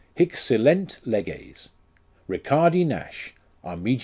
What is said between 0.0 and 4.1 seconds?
Hie silent Leges RICHARBI NASH, Armig.